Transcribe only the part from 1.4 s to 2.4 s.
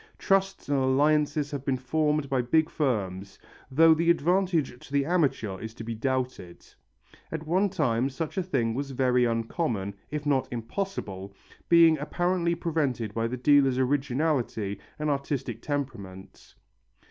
have been formed